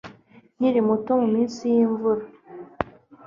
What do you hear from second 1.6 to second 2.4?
yimvura